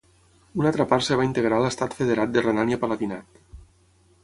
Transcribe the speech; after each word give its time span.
Una 0.59 0.69
altra 0.69 0.87
part 0.93 1.05
es 1.07 1.11
va 1.19 1.27
integrar 1.27 1.59
a 1.61 1.63
l'Estat 1.65 1.95
federat 2.01 2.35
de 2.39 2.45
Renània-Palatinat. 2.47 3.41